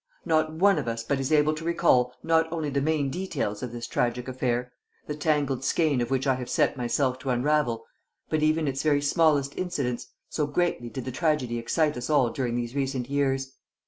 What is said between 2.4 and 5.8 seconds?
only the main details of this tragic affair, the tangled